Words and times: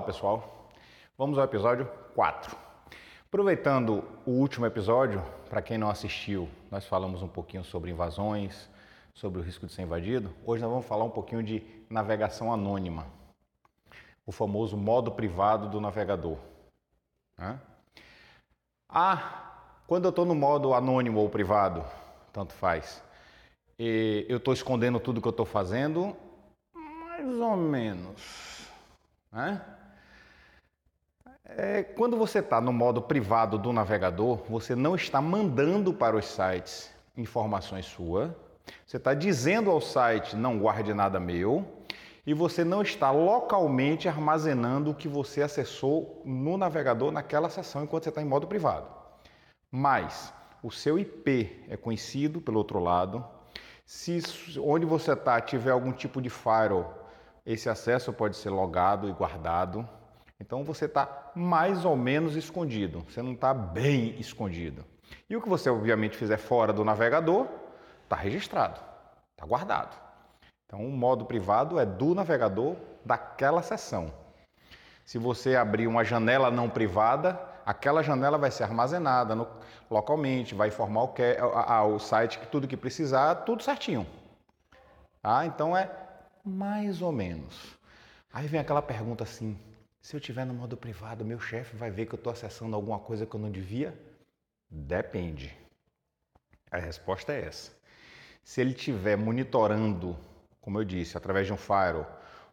Olá 0.00 0.06
pessoal, 0.06 0.70
vamos 1.18 1.36
ao 1.36 1.44
episódio 1.44 1.86
4. 2.14 2.56
Aproveitando 3.26 4.02
o 4.24 4.30
último 4.30 4.64
episódio, 4.64 5.22
para 5.50 5.60
quem 5.60 5.76
não 5.76 5.90
assistiu, 5.90 6.48
nós 6.70 6.86
falamos 6.86 7.20
um 7.20 7.28
pouquinho 7.28 7.62
sobre 7.62 7.90
invasões, 7.90 8.70
sobre 9.12 9.38
o 9.38 9.42
risco 9.42 9.66
de 9.66 9.74
ser 9.74 9.82
invadido. 9.82 10.34
Hoje 10.46 10.62
nós 10.62 10.70
vamos 10.70 10.86
falar 10.86 11.04
um 11.04 11.10
pouquinho 11.10 11.42
de 11.42 11.62
navegação 11.90 12.50
anônima, 12.50 13.08
o 14.24 14.32
famoso 14.32 14.74
modo 14.74 15.12
privado 15.12 15.68
do 15.68 15.82
navegador. 15.82 16.38
Né? 17.36 17.60
Ah, 18.88 19.52
quando 19.86 20.06
eu 20.06 20.10
estou 20.10 20.24
no 20.24 20.34
modo 20.34 20.72
anônimo 20.72 21.20
ou 21.20 21.28
privado, 21.28 21.84
tanto 22.32 22.54
faz, 22.54 23.04
eu 23.78 24.38
estou 24.38 24.54
escondendo 24.54 24.98
tudo 24.98 25.20
que 25.20 25.28
eu 25.28 25.30
estou 25.30 25.44
fazendo, 25.44 26.16
mais 26.74 27.38
ou 27.38 27.54
menos. 27.54 28.66
Né? 29.30 29.60
É, 31.56 31.82
quando 31.82 32.16
você 32.16 32.38
está 32.38 32.60
no 32.60 32.72
modo 32.72 33.02
privado 33.02 33.58
do 33.58 33.72
navegador, 33.72 34.38
você 34.48 34.74
não 34.74 34.94
está 34.94 35.20
mandando 35.20 35.92
para 35.92 36.16
os 36.16 36.24
sites 36.26 36.90
informações 37.16 37.86
suas, 37.86 38.30
você 38.86 38.96
está 38.96 39.14
dizendo 39.14 39.70
ao 39.70 39.80
site 39.80 40.36
não 40.36 40.58
guarde 40.58 40.94
nada 40.94 41.18
meu 41.18 41.66
e 42.26 42.32
você 42.32 42.62
não 42.62 42.82
está 42.82 43.10
localmente 43.10 44.08
armazenando 44.08 44.90
o 44.90 44.94
que 44.94 45.08
você 45.08 45.42
acessou 45.42 46.22
no 46.24 46.56
navegador 46.56 47.10
naquela 47.10 47.50
sessão 47.50 47.82
enquanto 47.82 48.04
você 48.04 48.10
está 48.10 48.22
em 48.22 48.26
modo 48.26 48.46
privado. 48.46 48.86
Mas 49.70 50.32
o 50.62 50.70
seu 50.70 50.98
IP 50.98 51.64
é 51.68 51.76
conhecido 51.76 52.40
pelo 52.40 52.58
outro 52.58 52.78
lado. 52.78 53.24
Se 53.84 54.22
onde 54.58 54.86
você 54.86 55.12
está 55.12 55.40
tiver 55.40 55.72
algum 55.72 55.92
tipo 55.92 56.22
de 56.22 56.30
firewall, 56.30 57.08
esse 57.44 57.68
acesso 57.68 58.12
pode 58.12 58.36
ser 58.36 58.50
logado 58.50 59.08
e 59.08 59.12
guardado. 59.12 59.88
Então 60.40 60.64
você 60.64 60.86
está 60.86 61.30
mais 61.34 61.84
ou 61.84 61.94
menos 61.94 62.34
escondido, 62.34 63.04
você 63.08 63.20
não 63.20 63.32
está 63.32 63.52
bem 63.52 64.18
escondido. 64.18 64.84
E 65.28 65.36
o 65.36 65.42
que 65.42 65.48
você 65.48 65.68
obviamente 65.68 66.16
fizer 66.16 66.38
fora 66.38 66.72
do 66.72 66.84
navegador, 66.84 67.46
está 68.04 68.16
registrado, 68.16 68.80
está 69.32 69.46
guardado. 69.46 69.96
Então 70.66 70.84
o 70.84 70.90
modo 70.90 71.26
privado 71.26 71.78
é 71.78 71.84
do 71.84 72.14
navegador 72.14 72.76
daquela 73.04 73.62
sessão. 73.62 74.12
Se 75.04 75.18
você 75.18 75.56
abrir 75.56 75.86
uma 75.86 76.04
janela 76.04 76.50
não 76.50 76.70
privada, 76.70 77.38
aquela 77.66 78.02
janela 78.02 78.38
vai 78.38 78.50
ser 78.50 78.62
armazenada 78.62 79.34
no, 79.34 79.46
localmente, 79.90 80.54
vai 80.54 80.68
informar 80.68 81.02
o, 81.02 81.08
que, 81.08 81.22
a, 81.22 81.74
a, 81.74 81.84
o 81.84 81.98
site 81.98 82.38
que 82.38 82.46
tudo 82.46 82.68
que 82.68 82.76
precisar, 82.76 83.34
tudo 83.36 83.62
certinho. 83.62 84.06
Ah, 85.22 85.44
então 85.44 85.76
é 85.76 85.90
mais 86.44 87.02
ou 87.02 87.12
menos. 87.12 87.76
Aí 88.32 88.46
vem 88.46 88.60
aquela 88.60 88.80
pergunta 88.80 89.24
assim: 89.24 89.58
se 90.00 90.16
eu 90.16 90.20
tiver 90.20 90.44
no 90.44 90.54
modo 90.54 90.76
privado, 90.76 91.24
meu 91.24 91.38
chefe 91.38 91.76
vai 91.76 91.90
ver 91.90 92.06
que 92.06 92.14
eu 92.14 92.18
estou 92.18 92.32
acessando 92.32 92.74
alguma 92.74 92.98
coisa 92.98 93.26
que 93.26 93.34
eu 93.34 93.40
não 93.40 93.50
devia? 93.50 93.94
Depende. 94.68 95.56
A 96.70 96.78
resposta 96.78 97.32
é 97.32 97.44
essa. 97.46 97.72
Se 98.42 98.60
ele 98.60 98.70
estiver 98.70 99.16
monitorando, 99.16 100.16
como 100.60 100.78
eu 100.78 100.84
disse, 100.84 101.16
através 101.16 101.46
de 101.46 101.52
um 101.52 101.56
firewall 101.56 102.06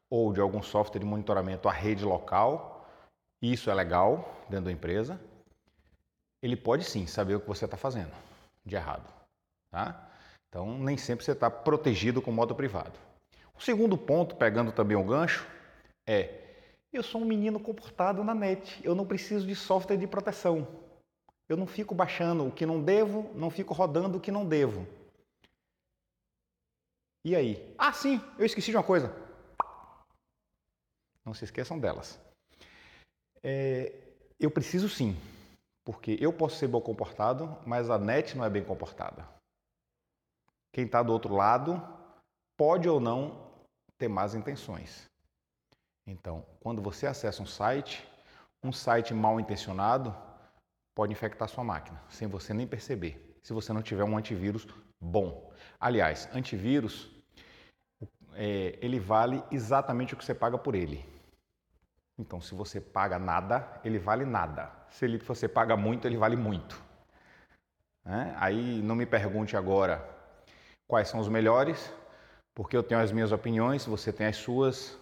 ou 0.10 0.34
de 0.34 0.42
algum 0.42 0.62
software 0.62 1.00
de 1.00 1.06
monitoramento 1.06 1.70
a 1.70 1.72
rede 1.72 2.04
local, 2.04 2.90
isso 3.42 3.70
é 3.70 3.74
legal 3.74 4.46
dentro 4.50 4.66
da 4.66 4.72
empresa, 4.72 5.20
ele 6.42 6.56
pode 6.56 6.84
sim 6.84 7.08
saber 7.08 7.36
o 7.36 7.40
que 7.40 7.48
você 7.48 7.66
está 7.66 7.78
fazendo 7.78 8.12
de 8.66 8.76
errado. 8.76 9.12
Tá? 9.72 10.10
Então, 10.50 10.78
nem 10.80 10.98
sempre 10.98 11.24
você 11.24 11.32
está 11.32 11.50
protegido 11.50 12.22
com 12.22 12.32
modo 12.32 12.56
privado. 12.56 12.98
O 13.56 13.62
segundo 13.62 13.98
ponto, 13.98 14.36
pegando 14.36 14.72
também 14.72 14.96
o 14.96 15.04
gancho, 15.04 15.48
é 16.06 16.47
eu 16.98 17.04
sou 17.04 17.22
um 17.22 17.26
menino 17.26 17.60
comportado 17.60 18.24
na 18.24 18.34
net, 18.34 18.82
eu 18.84 18.96
não 18.96 19.06
preciso 19.06 19.46
de 19.46 19.56
software 19.56 19.98
de 19.98 20.08
proteção. 20.08 20.68
Eu 21.48 21.56
não 21.56 21.68
fico 21.68 21.96
baixando 21.96 22.46
o 22.46 22.52
que 22.52 22.66
não 22.66 22.82
devo, 22.82 23.32
não 23.36 23.50
fico 23.50 23.74
rodando 23.74 24.18
o 24.18 24.22
que 24.22 24.32
não 24.32 24.46
devo. 24.46 24.86
E 27.24 27.36
aí? 27.36 27.74
Ah, 27.78 27.94
sim, 27.94 28.22
eu 28.38 28.46
esqueci 28.46 28.72
de 28.72 28.78
uma 28.78 28.84
coisa. 28.84 29.16
Não 31.24 31.34
se 31.34 31.46
esqueçam 31.46 31.80
delas. 31.80 32.20
É, 33.44 33.94
eu 34.40 34.50
preciso 34.50 34.90
sim, 34.90 35.16
porque 35.86 36.18
eu 36.20 36.34
posso 36.34 36.58
ser 36.58 36.68
bem 36.68 36.82
comportado, 36.82 37.58
mas 37.66 37.90
a 37.90 37.98
net 37.98 38.36
não 38.36 38.44
é 38.44 38.50
bem 38.50 38.64
comportada. 38.64 39.28
Quem 40.74 40.86
está 40.86 41.02
do 41.02 41.14
outro 41.14 41.36
lado 41.36 41.82
pode 42.58 42.90
ou 42.90 43.00
não 43.00 43.52
ter 43.98 44.08
más 44.08 44.36
intenções. 44.36 45.08
Então, 46.08 46.46
quando 46.62 46.82
você 46.82 47.06
acessa 47.06 47.44
um 47.44 47.46
site, 47.46 48.08
um 48.64 48.72
site 48.72 49.14
mal 49.14 49.40
intencionado 49.40 50.16
pode 50.96 51.12
infectar 51.12 51.50
sua 51.50 51.64
máquina, 51.64 52.02
sem 52.08 52.28
você 52.28 52.54
nem 52.54 52.66
perceber, 52.66 53.38
se 53.44 53.54
você 53.54 53.74
não 53.74 53.82
tiver 53.82 54.06
um 54.06 54.18
antivírus 54.18 54.66
bom. 55.00 55.54
Aliás, 55.80 56.30
antivírus, 56.34 57.12
é, 58.34 58.80
ele 58.82 59.00
vale 59.00 59.44
exatamente 59.52 60.14
o 60.14 60.18
que 60.18 60.24
você 60.24 60.34
paga 60.34 60.58
por 60.58 60.76
ele. 60.76 61.06
Então, 62.18 62.42
se 62.42 62.56
você 62.56 62.82
paga 62.82 63.20
nada, 63.20 63.80
ele 63.84 64.00
vale 64.00 64.26
nada. 64.26 64.72
Se 64.90 65.06
ele, 65.06 65.20
você 65.20 65.48
paga 65.48 65.78
muito, 65.78 66.08
ele 66.08 66.18
vale 66.18 66.36
muito. 66.36 66.82
É? 68.06 68.34
Aí 68.38 68.82
não 68.82 68.96
me 68.96 69.06
pergunte 69.06 69.56
agora 69.56 70.04
quais 70.88 71.10
são 71.10 71.20
os 71.20 71.28
melhores, 71.28 71.94
porque 72.56 72.76
eu 72.76 72.82
tenho 72.82 73.02
as 73.02 73.12
minhas 73.12 73.32
opiniões, 73.32 73.86
você 73.86 74.12
tem 74.12 74.26
as 74.26 74.38
suas, 74.38 74.98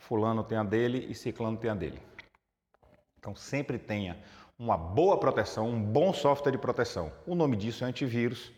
fulano 0.00 0.42
tem 0.42 0.58
a 0.58 0.64
dele 0.64 1.06
e 1.08 1.14
ciclano 1.14 1.56
tem 1.56 1.70
a 1.70 1.74
dele. 1.74 2.02
Então 3.18 3.36
sempre 3.36 3.78
tenha 3.78 4.18
uma 4.58 4.76
boa 4.76 5.18
proteção, 5.18 5.68
um 5.68 5.80
bom 5.80 6.12
software 6.12 6.52
de 6.52 6.58
proteção. 6.58 7.12
O 7.26 7.34
nome 7.34 7.56
disso 7.56 7.84
é 7.84 7.86
antivírus, 7.86 8.50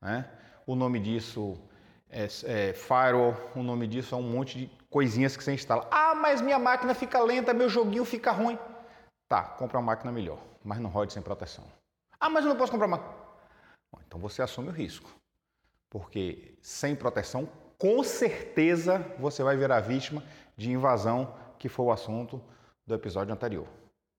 né? 0.00 0.30
o 0.66 0.74
nome 0.74 1.00
disso 1.00 1.58
é, 2.08 2.24
é 2.44 2.72
firewall, 2.74 3.34
o 3.56 3.62
nome 3.62 3.86
disso 3.86 4.14
é 4.14 4.18
um 4.18 4.22
monte 4.22 4.58
de 4.58 4.70
coisinhas 4.90 5.36
que 5.36 5.42
você 5.42 5.52
instala. 5.52 5.88
Ah, 5.90 6.14
mas 6.14 6.40
minha 6.40 6.58
máquina 6.58 6.94
fica 6.94 7.20
lenta, 7.20 7.54
meu 7.54 7.68
joguinho 7.68 8.04
fica 8.04 8.30
ruim. 8.30 8.58
Tá, 9.28 9.42
compra 9.42 9.78
uma 9.78 9.86
máquina 9.86 10.12
melhor, 10.12 10.38
mas 10.62 10.78
não 10.78 10.90
rode 10.90 11.12
sem 11.14 11.22
proteção. 11.22 11.64
Ah, 12.20 12.28
mas 12.28 12.44
eu 12.44 12.50
não 12.50 12.56
posso 12.56 12.70
comprar 12.70 12.86
uma. 12.86 12.98
Bom, 12.98 14.00
então 14.06 14.20
você 14.20 14.42
assume 14.42 14.68
o 14.68 14.72
risco, 14.72 15.10
porque 15.90 16.56
sem 16.60 16.94
proteção 16.94 17.48
com 17.82 18.04
certeza 18.04 19.04
você 19.18 19.42
vai 19.42 19.56
virar 19.56 19.80
vítima 19.80 20.22
de 20.56 20.70
invasão, 20.70 21.34
que 21.58 21.68
foi 21.68 21.84
o 21.84 21.90
assunto 21.90 22.40
do 22.86 22.94
episódio 22.94 23.34
anterior. 23.34 23.66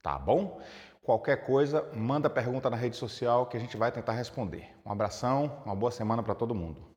Tá 0.01 0.19
bom? 0.19 0.59
Qualquer 1.01 1.45
coisa, 1.45 1.89
manda 1.93 2.29
pergunta 2.29 2.69
na 2.69 2.75
rede 2.75 2.97
social 2.97 3.45
que 3.45 3.55
a 3.55 3.59
gente 3.61 3.77
vai 3.77 3.89
tentar 3.89 4.11
responder. 4.11 4.67
Um 4.85 4.91
abração, 4.91 5.61
uma 5.65 5.73
boa 5.73 5.93
semana 5.93 6.21
para 6.21 6.35
todo 6.35 6.53
mundo. 6.53 6.92